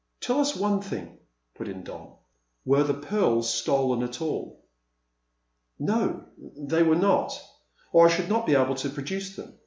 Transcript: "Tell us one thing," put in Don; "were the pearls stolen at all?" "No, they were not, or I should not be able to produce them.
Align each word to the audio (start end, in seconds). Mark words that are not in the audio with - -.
"Tell 0.19 0.39
us 0.39 0.55
one 0.55 0.81
thing," 0.81 1.19
put 1.53 1.67
in 1.67 1.83
Don; 1.83 2.15
"were 2.65 2.81
the 2.83 2.95
pearls 2.95 3.53
stolen 3.53 4.01
at 4.01 4.19
all?" 4.19 4.63
"No, 5.77 6.25
they 6.57 6.81
were 6.81 6.95
not, 6.95 7.39
or 7.93 8.07
I 8.07 8.09
should 8.09 8.27
not 8.27 8.47
be 8.47 8.55
able 8.55 8.73
to 8.73 8.89
produce 8.89 9.35
them. 9.35 9.59